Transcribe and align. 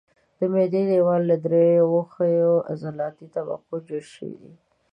د 0.37 0.39
معدې 0.51 0.81
دېوال 0.89 1.21
له 1.31 1.35
درې 1.45 1.65
ښویو 2.11 2.53
عضلاتي 2.71 3.25
طبقو 3.35 3.75
جوړ 3.87 4.03
دی. 4.41 4.53